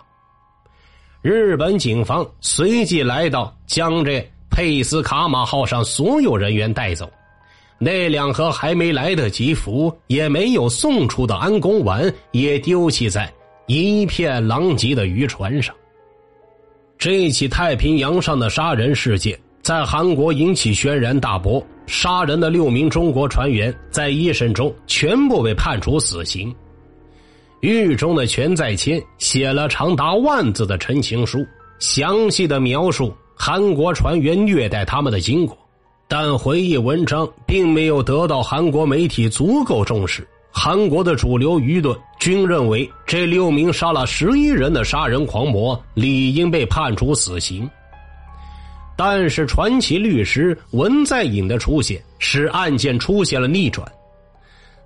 [1.20, 4.26] 日本警方随即来到将这。
[4.52, 7.10] 佩斯卡马号上所有人员带走，
[7.78, 13.32] 那两盒还没来得及服也没有送出的安宫丸也丢弃在
[13.66, 15.74] 一片狼藉的渔船上。
[16.98, 26.54] 这起太平洋上的杀人事件在韩国引起轩然大波，杀人的六名中国船员在一审中全部被判处死刑。
[27.60, 31.44] 狱中的全在谦写了长达万字的陈情书，
[31.78, 33.12] 详细的描述。
[33.34, 35.56] 韩国船员虐待他们的经过，
[36.06, 40.26] 但回忆文章并没有得到韩国媒体足够重视。
[40.54, 47.68] 韩国的主流舆论均认为，这六名杀了十一人的杀人狂魔理应被判处死刑。
[48.94, 53.90] 但是，传奇律师文在寅的出现使案件出现了逆转。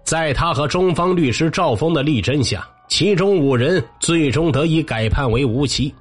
[0.05, 5.93] 在他和中方律师赵峰的力争下，其中五人最终得以改判为无期。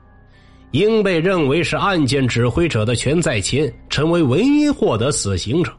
[0.76, 5.72] 应被认为是案件指挥者的全在谦成为唯一获得死刑者，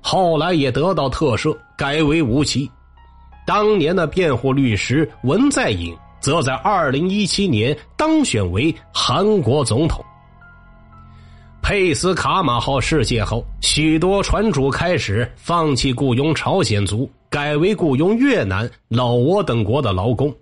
[0.00, 2.70] 后来也得到特赦，改为无期。
[3.46, 10.02] 当年的辩护律师文在寅则在二零一七年当选为韩国总统。
[11.60, 20.34] 佩斯卡马号事件后，许多船主开始放弃雇佣朝鲜族，改为雇佣越南、老挝等国的劳工。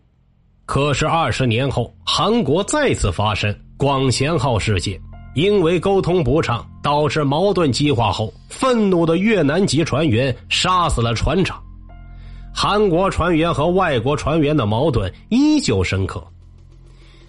[0.66, 3.55] 可是二十年后，韩国再次发生。
[3.79, 5.01] 广贤号事件，
[5.37, 11.62] 因为沟通不畅导致矛盾激化后，愤怒的越南籍船员杀死了船长。
[12.53, 16.20] 韩国船员和外国船员的矛盾依旧深刻。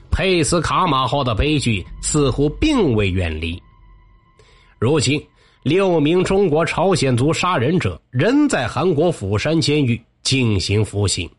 [0.09, 3.61] 佩斯卡马号的悲剧似乎并未远离。
[4.79, 5.23] 如今，
[5.61, 11.29] 六名中国朝鲜族杀人者仍在韩国釜山监狱进行服刑。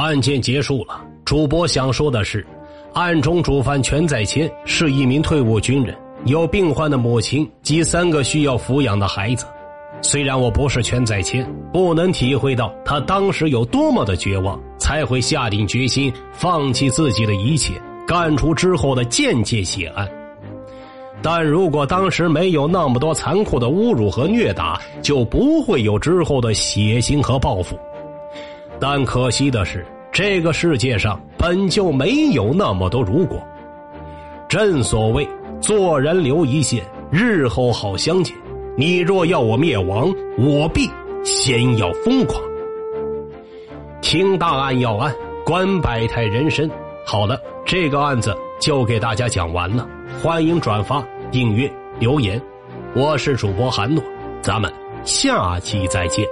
[0.00, 0.98] 案件结束了。
[1.26, 2.44] 主播想说的是，
[2.94, 5.94] 案中主犯全在谦是一名退伍军人，
[6.24, 9.44] 有病患的母亲及三个需要抚养的孩子。
[10.00, 17.74] 虽然我不是全在谦，不能体会到他当时有多么的绝望，才会下定决心放弃自己的一切，
[18.06, 20.08] 干出之后的间接血案。
[21.20, 27.78] 但如果当时没有那么多残酷的侮辱和虐打，就不会有之后的血腥和报复。
[28.80, 33.38] 但可惜的是，这个世界上本就没有那么多如果。
[34.48, 35.28] 正所谓
[35.60, 38.34] 做人留一线，日后好相见。
[38.76, 40.88] 你若要我灭亡，我必
[41.22, 42.42] 先要疯狂。
[44.00, 45.14] 听大案要案，
[45.44, 46.68] 观百态人生。
[47.04, 49.86] 好了，这个案子就给大家讲完了。
[50.22, 52.40] 欢迎转发、订阅、留言。
[52.94, 54.02] 我是主播韩诺，
[54.40, 54.72] 咱们
[55.04, 56.26] 下期再见。